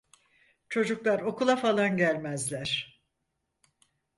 [0.69, 3.01] Çocuklar okula falan gelmezler.